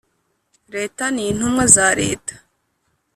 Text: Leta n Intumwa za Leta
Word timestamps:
Leta 0.73 1.05
n 1.11 1.17
Intumwa 1.29 1.65
za 1.75 1.87
Leta 1.99 2.33